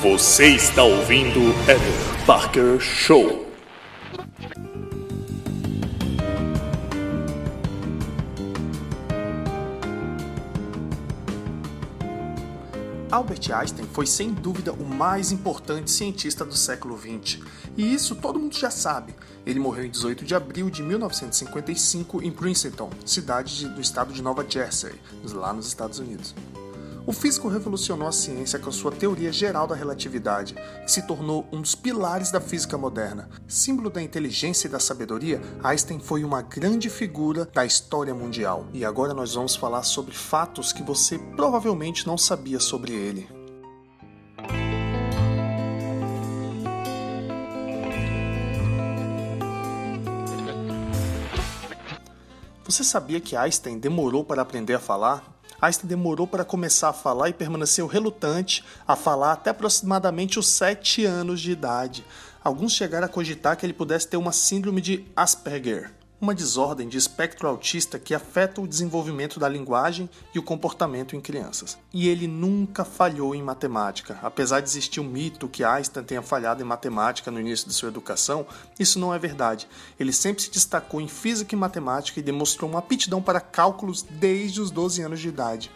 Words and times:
Você 0.00 0.50
está 0.50 0.84
ouvindo 0.84 1.40
Eder 1.64 2.24
Parker 2.24 2.78
Show. 2.78 3.44
Albert 13.10 13.50
Einstein 13.52 13.88
foi 13.92 14.06
sem 14.06 14.32
dúvida 14.32 14.72
o 14.72 14.84
mais 14.84 15.32
importante 15.32 15.90
cientista 15.90 16.44
do 16.44 16.54
século 16.54 16.96
XX, 16.96 17.40
e 17.76 17.92
isso 17.92 18.14
todo 18.14 18.38
mundo 18.38 18.56
já 18.56 18.70
sabe. 18.70 19.16
Ele 19.44 19.58
morreu 19.58 19.84
em 19.84 19.90
18 19.90 20.24
de 20.24 20.32
abril 20.32 20.70
de 20.70 20.80
1955 20.80 22.22
em 22.22 22.30
Princeton, 22.30 22.88
cidade 23.04 23.66
do 23.70 23.80
estado 23.80 24.12
de 24.12 24.22
Nova 24.22 24.46
Jersey, 24.48 24.94
lá 25.24 25.52
nos 25.52 25.66
Estados 25.66 25.98
Unidos. 25.98 26.36
O 27.08 27.12
físico 27.14 27.48
revolucionou 27.48 28.06
a 28.06 28.12
ciência 28.12 28.58
com 28.58 28.68
a 28.68 28.72
sua 28.72 28.92
teoria 28.92 29.32
geral 29.32 29.66
da 29.66 29.74
relatividade, 29.74 30.54
que 30.84 30.92
se 30.92 31.06
tornou 31.06 31.48
um 31.50 31.62
dos 31.62 31.74
pilares 31.74 32.30
da 32.30 32.38
física 32.38 32.76
moderna. 32.76 33.30
Símbolo 33.48 33.88
da 33.88 34.02
inteligência 34.02 34.68
e 34.68 34.70
da 34.70 34.78
sabedoria, 34.78 35.40
Einstein 35.64 36.00
foi 36.00 36.22
uma 36.22 36.42
grande 36.42 36.90
figura 36.90 37.46
da 37.46 37.64
história 37.64 38.14
mundial. 38.14 38.66
E 38.74 38.84
agora 38.84 39.14
nós 39.14 39.32
vamos 39.32 39.56
falar 39.56 39.84
sobre 39.84 40.14
fatos 40.14 40.70
que 40.70 40.82
você 40.82 41.18
provavelmente 41.34 42.06
não 42.06 42.18
sabia 42.18 42.60
sobre 42.60 42.92
ele. 42.92 43.26
Você 52.66 52.84
sabia 52.84 53.18
que 53.18 53.34
Einstein 53.34 53.78
demorou 53.78 54.22
para 54.22 54.42
aprender 54.42 54.74
a 54.74 54.78
falar? 54.78 55.37
Einstein 55.60 55.88
demorou 55.88 56.26
para 56.26 56.44
começar 56.44 56.90
a 56.90 56.92
falar 56.92 57.28
e 57.28 57.32
permaneceu 57.32 57.86
relutante 57.86 58.64
a 58.86 58.94
falar 58.94 59.32
até 59.32 59.50
aproximadamente 59.50 60.38
os 60.38 60.48
7 60.48 61.04
anos 61.04 61.40
de 61.40 61.50
idade. 61.50 62.04
Alguns 62.42 62.72
chegaram 62.72 63.06
a 63.06 63.10
cogitar 63.10 63.56
que 63.56 63.66
ele 63.66 63.72
pudesse 63.72 64.06
ter 64.06 64.16
uma 64.16 64.32
síndrome 64.32 64.80
de 64.80 65.04
Asperger, 65.16 65.92
uma 66.20 66.34
desordem 66.34 66.88
de 66.88 66.98
espectro 66.98 67.46
autista 67.46 67.98
que 67.98 68.14
afeta 68.14 68.60
o 68.60 68.66
desenvolvimento 68.66 69.38
da 69.38 69.48
linguagem 69.48 70.10
e 70.34 70.38
o 70.38 70.42
comportamento 70.42 71.14
em 71.14 71.20
crianças. 71.20 71.78
E 71.92 72.08
ele 72.08 72.26
nunca 72.26 72.84
falhou 72.84 73.34
em 73.34 73.42
matemática. 73.42 74.18
Apesar 74.22 74.60
de 74.60 74.68
existir 74.68 75.00
um 75.00 75.04
mito 75.04 75.48
que 75.48 75.62
Einstein 75.62 76.04
tenha 76.04 76.22
falhado 76.22 76.62
em 76.62 76.66
matemática 76.66 77.30
no 77.30 77.40
início 77.40 77.68
de 77.68 77.74
sua 77.74 77.88
educação, 77.88 78.46
isso 78.78 78.98
não 78.98 79.14
é 79.14 79.18
verdade. 79.18 79.68
Ele 79.98 80.12
sempre 80.12 80.42
se 80.42 80.50
destacou 80.50 81.00
em 81.00 81.08
física 81.08 81.54
e 81.54 81.58
matemática 81.58 82.18
e 82.18 82.22
demonstrou 82.22 82.68
uma 82.68 82.80
aptidão 82.80 83.22
para 83.22 83.40
cálculos 83.40 84.02
desde 84.02 84.60
os 84.60 84.70
12 84.70 85.02
anos 85.02 85.20
de 85.20 85.28
idade. 85.28 85.70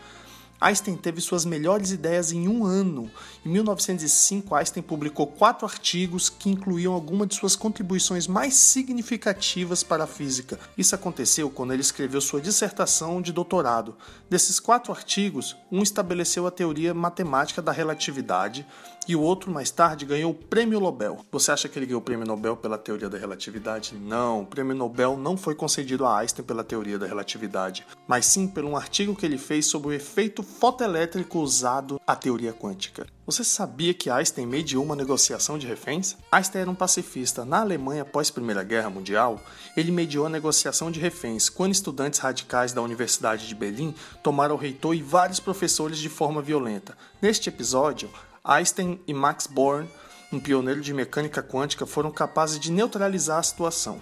Einstein 0.63 0.97
teve 0.97 1.21
suas 1.21 1.45
melhores 1.45 1.91
ideias 1.91 2.31
em 2.31 2.47
um 2.47 2.65
ano. 2.65 3.11
Em 3.45 3.49
1905, 3.49 4.55
Einstein 4.55 4.83
publicou 4.83 5.27
quatro 5.27 5.67
artigos 5.67 6.31
que 6.31 6.49
incluíam 6.49 6.93
algumas 6.93 7.27
de 7.29 7.35
suas 7.35 7.57
contribuições 7.57 8.29
mais 8.29 8.55
significativas 8.55 9.83
para 9.83 10.05
a 10.05 10.07
física. 10.07 10.61
Isso 10.79 10.95
aconteceu 10.95 11.51
quando 11.51 11.73
ele 11.73 11.81
escreveu 11.81 12.21
sua 12.21 12.41
dissertação 12.41 13.21
de 13.21 13.33
doutorado. 13.33 13.97
Desses 14.31 14.61
quatro 14.61 14.93
artigos, 14.93 15.57
um 15.71 15.83
estabeleceu 15.83 16.47
a 16.47 16.51
teoria 16.51 16.95
matemática 16.95 17.61
da 17.61 17.73
relatividade 17.73 18.65
e 19.09 19.17
o 19.17 19.21
outro, 19.21 19.51
mais 19.51 19.71
tarde, 19.71 20.07
ganhou 20.07 20.31
o 20.31 20.35
Prêmio 20.35 20.81
Nobel. 20.81 21.21
Você 21.31 21.51
acha 21.51 21.69
que 21.69 21.79
ele 21.79 21.87
ganhou 21.87 22.01
o 22.01 22.05
Prêmio 22.05 22.27
Nobel 22.27 22.57
pela 22.57 22.79
teoria 22.79 23.09
da 23.09 23.19
relatividade? 23.19 23.95
Não, 23.95 24.43
o 24.43 24.47
Prêmio 24.47 24.75
Nobel 24.75 25.17
não 25.17 25.37
foi 25.37 25.55
concedido 25.55 26.07
a 26.07 26.19
Einstein 26.19 26.45
pela 26.45 26.63
teoria 26.65 26.99
da 26.99 27.07
relatividade, 27.07 27.87
mas 28.07 28.27
sim 28.27 28.47
por 28.47 28.65
um 28.65 28.77
artigo 28.77 29.17
que 29.17 29.27
ele 29.27 29.39
fez 29.39 29.67
sobre 29.67 29.89
o 29.89 29.93
efeito 29.93 30.43
fotoelétrico 30.43 31.39
usado 31.41 32.01
à 32.07 32.15
teoria 32.15 32.53
quântica. 32.53 33.07
Você 33.25 33.45
sabia 33.45 33.95
que 33.95 34.11
Einstein 34.11 34.47
mediou 34.47 34.85
uma 34.85 34.97
negociação 34.97 35.57
de 35.57 35.67
reféns? 35.67 36.17
Einstein 36.31 36.63
era 36.63 36.71
um 36.71 36.75
pacifista. 36.75 37.45
Na 37.45 37.61
Alemanha, 37.61 38.03
após 38.03 38.29
a 38.29 38.33
Primeira 38.33 38.65
Guerra 38.65 38.91
Mundial, 38.91 39.41
ele 39.77 39.93
mediou 39.93 40.27
a 40.27 40.31
negociação 40.31 40.91
de 40.91 40.99
reféns 40.99 41.49
quando 41.49 41.73
estudantes 41.73 42.19
radicais 42.19 42.73
da 42.73 42.83
Universidade 42.83 43.47
de 43.47 43.55
Berlim 43.55 43.95
tomaram 44.23 44.57
o 44.57 44.59
reitor 44.59 44.95
e 44.95 45.03
vários 45.03 45.39
professores 45.39 45.99
de 45.99 46.09
forma 46.09 46.43
violenta. 46.43 46.97
Neste 47.21 47.49
episódio, 47.49 48.11
Einstein 48.45 49.01
e 49.07 49.15
Max 49.15 49.47
Born, 49.47 49.89
um 50.33 50.41
pioneiro 50.41 50.81
de 50.81 50.93
mecânica 50.93 51.41
quântica, 51.43 51.87
foram 51.87 52.11
capazes 52.11 52.59
de 52.59 52.73
neutralizar 52.73 53.39
a 53.39 53.43
situação. 53.43 54.01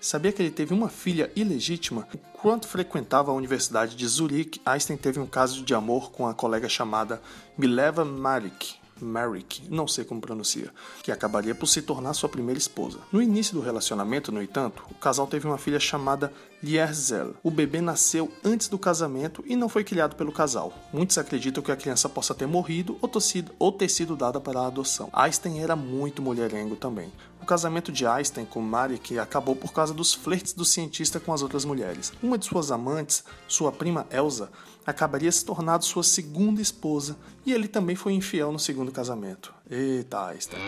Sabia 0.00 0.32
que 0.32 0.40
ele 0.40 0.52
teve 0.52 0.72
uma 0.72 0.88
filha 0.88 1.32
ilegítima? 1.34 2.06
Enquanto 2.14 2.68
frequentava 2.68 3.32
a 3.32 3.34
Universidade 3.34 3.96
de 3.96 4.06
Zurique, 4.06 4.60
Einstein 4.64 4.96
teve 4.96 5.18
um 5.18 5.26
caso 5.26 5.64
de 5.64 5.74
amor 5.74 6.12
com 6.12 6.28
a 6.28 6.34
colega 6.34 6.68
chamada 6.68 7.20
Mileva 7.58 8.04
Marik. 8.04 8.79
Merrick, 9.04 9.62
não 9.68 9.86
sei 9.86 10.04
como 10.04 10.20
pronuncia, 10.20 10.70
que 11.02 11.12
acabaria 11.12 11.54
por 11.54 11.66
se 11.66 11.82
tornar 11.82 12.14
sua 12.14 12.28
primeira 12.28 12.58
esposa. 12.58 12.98
No 13.12 13.22
início 13.22 13.54
do 13.54 13.60
relacionamento, 13.60 14.32
no 14.32 14.42
entanto, 14.42 14.84
o 14.90 14.94
casal 14.94 15.26
teve 15.26 15.46
uma 15.46 15.58
filha 15.58 15.80
chamada 15.80 16.32
Lierzel. 16.62 17.34
O 17.42 17.50
bebê 17.50 17.80
nasceu 17.80 18.30
antes 18.44 18.68
do 18.68 18.78
casamento 18.78 19.42
e 19.46 19.56
não 19.56 19.68
foi 19.68 19.82
criado 19.82 20.14
pelo 20.14 20.32
casal. 20.32 20.72
Muitos 20.92 21.16
acreditam 21.18 21.62
que 21.62 21.72
a 21.72 21.76
criança 21.76 22.08
possa 22.08 22.34
ter 22.34 22.46
morrido 22.46 22.98
ou 23.00 23.10
ou 23.58 23.72
ter 23.72 23.88
sido 23.88 24.16
dada 24.16 24.40
para 24.40 24.60
a 24.60 24.66
adoção. 24.66 25.08
Einstein 25.12 25.60
era 25.60 25.74
muito 25.74 26.22
mulherengo 26.22 26.76
também. 26.76 27.12
Casamento 27.50 27.90
de 27.90 28.06
Einstein 28.06 28.44
com 28.44 28.60
Marek 28.60 29.18
acabou 29.18 29.56
por 29.56 29.72
causa 29.72 29.92
dos 29.92 30.14
flertes 30.14 30.52
do 30.52 30.64
cientista 30.64 31.18
com 31.18 31.32
as 31.32 31.42
outras 31.42 31.64
mulheres. 31.64 32.12
Uma 32.22 32.38
de 32.38 32.46
suas 32.46 32.70
amantes, 32.70 33.24
sua 33.48 33.72
prima 33.72 34.06
Elsa, 34.08 34.52
acabaria 34.86 35.32
se 35.32 35.44
tornando 35.44 35.84
sua 35.84 36.04
segunda 36.04 36.62
esposa 36.62 37.16
e 37.44 37.52
ele 37.52 37.66
também 37.66 37.96
foi 37.96 38.12
infiel 38.12 38.52
no 38.52 38.58
segundo 38.60 38.92
casamento. 38.92 39.52
Eita, 39.68 40.26
Einstein. 40.26 40.60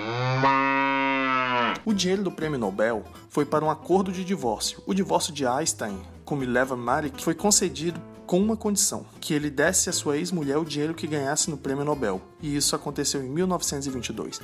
O 1.86 1.94
dinheiro 1.94 2.24
do 2.24 2.32
prêmio 2.32 2.58
Nobel 2.58 3.04
foi 3.28 3.46
para 3.46 3.64
um 3.64 3.70
acordo 3.70 4.10
de 4.10 4.24
divórcio. 4.24 4.82
O 4.84 4.92
divórcio 4.92 5.32
de 5.32 5.46
Einstein 5.46 6.02
com 6.24 6.34
Mileva 6.34 6.76
Marik 6.76 7.22
foi 7.22 7.36
concedido 7.36 8.00
com 8.26 8.40
uma 8.40 8.56
condição: 8.56 9.06
que 9.20 9.32
ele 9.32 9.50
desse 9.50 9.88
à 9.88 9.92
sua 9.92 10.16
ex-mulher 10.16 10.58
o 10.58 10.64
dinheiro 10.64 10.94
que 10.94 11.06
ganhasse 11.06 11.48
no 11.48 11.56
prêmio 11.56 11.84
Nobel. 11.84 12.20
E 12.40 12.56
isso 12.56 12.74
aconteceu 12.74 13.22
em 13.22 13.28
1922. 13.28 14.40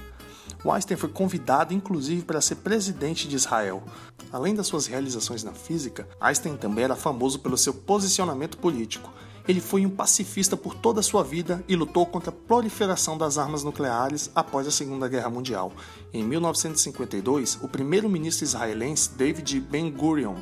O 0.65 0.73
Einstein 0.73 0.97
foi 0.97 1.09
convidado 1.09 1.73
inclusive 1.73 2.23
para 2.23 2.41
ser 2.41 2.57
presidente 2.57 3.29
de 3.29 3.37
Israel. 3.37 3.83
Além 4.33 4.55
das 4.55 4.67
suas 4.67 4.87
realizações 4.87 5.45
na 5.45 5.53
física, 5.53 6.09
Einstein 6.21 6.57
também 6.57 6.85
era 6.85 6.97
famoso 6.97 7.39
pelo 7.39 7.57
seu 7.57 7.73
posicionamento 7.73 8.59
político. 8.59 9.13
Ele 9.47 9.61
foi 9.63 9.87
um 9.87 9.91
pacifista 9.91 10.57
por 10.59 10.75
toda 10.75 11.01
a 11.01 11.03
sua 11.03 11.25
vida 11.25 11.65
e 11.67 11.75
lutou 11.75 12.05
contra 12.05 12.31
a 12.31 12.35
proliferação 12.35 13.17
das 13.17 13.39
armas 13.39 13.65
nucleares 13.65 14.31
após 14.35 14.67
a 14.67 14.71
Segunda 14.71 15.09
Guerra 15.09 15.31
Mundial. 15.31 15.73
Em 16.13 16.23
1952, 16.23 17.59
o 17.63 17.69
primeiro-ministro 17.69 18.45
israelense 18.45 19.11
David 19.17 19.61
Ben-Gurion 19.61 20.37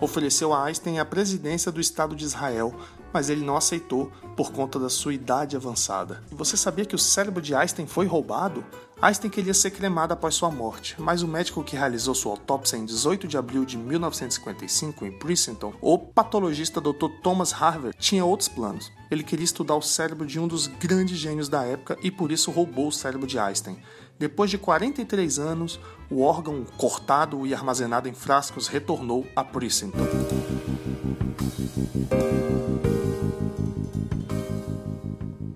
ofereceu 0.00 0.52
a 0.52 0.64
Einstein 0.64 0.98
a 0.98 1.04
presidência 1.04 1.70
do 1.70 1.80
Estado 1.80 2.16
de 2.16 2.24
Israel, 2.24 2.74
mas 3.12 3.28
ele 3.28 3.44
não 3.44 3.56
aceitou 3.56 4.10
por 4.36 4.52
conta 4.52 4.78
da 4.78 4.88
sua 4.88 5.14
idade 5.14 5.56
avançada. 5.56 6.22
E 6.30 6.34
você 6.34 6.56
sabia 6.56 6.84
que 6.84 6.94
o 6.94 6.98
cérebro 6.98 7.42
de 7.42 7.54
Einstein 7.54 7.86
foi 7.86 8.06
roubado? 8.06 8.64
Einstein 9.02 9.30
queria 9.30 9.54
ser 9.54 9.70
cremado 9.70 10.12
após 10.12 10.34
sua 10.34 10.50
morte, 10.50 10.94
mas 10.98 11.22
o 11.22 11.28
médico 11.28 11.64
que 11.64 11.74
realizou 11.74 12.14
sua 12.14 12.32
autópsia 12.32 12.76
em 12.76 12.84
18 12.84 13.26
de 13.26 13.38
abril 13.38 13.64
de 13.64 13.78
1955 13.78 15.06
em 15.06 15.18
Princeton, 15.18 15.72
o 15.80 15.98
patologista 15.98 16.82
Dr. 16.82 17.08
Thomas 17.22 17.52
Harvey, 17.52 17.92
tinha 17.98 18.24
outros 18.24 18.48
planos. 18.48 18.92
Ele 19.10 19.22
queria 19.24 19.44
estudar 19.44 19.74
o 19.74 19.82
cérebro 19.82 20.26
de 20.26 20.38
um 20.38 20.46
dos 20.46 20.66
grandes 20.66 21.16
gênios 21.16 21.48
da 21.48 21.64
época 21.64 21.96
e 22.02 22.10
por 22.10 22.30
isso 22.30 22.50
roubou 22.50 22.88
o 22.88 22.92
cérebro 22.92 23.26
de 23.26 23.38
Einstein. 23.38 23.78
Depois 24.20 24.50
de 24.50 24.58
43 24.58 25.38
anos, 25.38 25.80
o 26.10 26.20
órgão 26.20 26.62
cortado 26.76 27.46
e 27.46 27.54
armazenado 27.54 28.06
em 28.06 28.12
frascos 28.12 28.66
retornou 28.66 29.26
a 29.34 29.42
Princeton. 29.42 29.90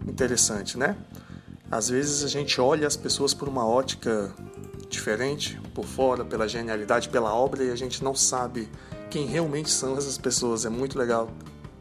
Interessante, 0.09 0.79
né? 0.79 0.97
Às 1.71 1.91
vezes 1.91 2.25
a 2.25 2.29
gente 2.29 2.59
olha 2.59 2.87
as 2.87 2.97
pessoas 2.97 3.35
por 3.35 3.49
uma 3.49 3.67
ótica 3.67 4.35
diferente, 4.89 5.61
por 5.75 5.85
fora, 5.85 6.25
pela 6.25 6.49
genialidade, 6.49 7.11
pela 7.11 7.35
obra, 7.35 7.65
e 7.65 7.71
a 7.71 7.77
gente 7.77 8.03
não 8.03 8.15
sabe 8.15 8.71
quem 9.11 9.27
realmente 9.27 9.71
são 9.71 9.99
essas 9.99 10.17
pessoas. 10.17 10.65
É 10.65 10.71
muito 10.71 10.99
legal 10.99 11.29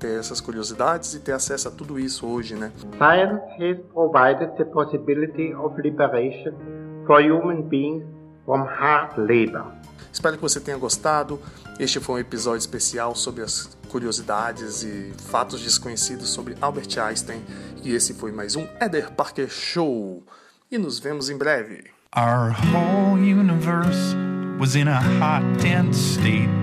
ter 0.04 0.20
essas 0.20 0.42
curiosidades 0.42 1.14
e 1.14 1.20
ter 1.22 1.32
acesso 1.32 1.70
a 1.70 1.72
tudo 1.72 1.98
isso 1.98 2.28
hoje, 2.28 2.56
né? 2.56 2.74
Science 2.98 3.42
has 3.58 3.78
provided 3.94 4.52
the 4.58 4.66
possibility 4.66 5.54
of 5.54 5.80
liberation 5.82 6.54
for 7.08 7.22
human 7.22 7.62
beings 7.62 8.04
from 8.46 8.66
hard 8.66 9.18
labor. 9.18 9.72
Espero 10.12 10.36
que 10.36 10.42
você 10.42 10.60
tenha 10.60 10.78
gostado. 10.78 11.40
Este 11.80 12.02
foi 12.02 12.16
um 12.16 12.20
episódio 12.20 12.60
especial 12.60 13.16
sobre 13.16 13.44
as 13.44 13.78
curiosidades 13.90 14.84
e 14.84 15.14
fatos 15.18 15.62
desconhecidos 15.62 16.30
sobre 16.30 16.56
Albert 16.60 17.00
Einstein. 17.00 17.42
E 17.82 17.96
esse 17.96 18.14
foi 18.14 18.32
mais 18.32 18.58
um 18.58 18.68
Eder 18.82 19.12
Parker 19.14 19.50
Show. 19.50 20.22
E 20.70 20.78
nos 20.78 21.00
vemos 21.00 21.30
em 21.30 21.38
breve. 21.38 21.86
Our 22.16 22.52
whole 22.72 23.18
universe 23.18 24.16
was 24.60 24.76
in 24.76 24.88
a 24.88 25.00
hot, 25.00 25.44
dense 25.64 26.20
state. 26.20 26.63